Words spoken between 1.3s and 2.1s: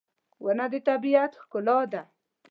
ښکلا ده.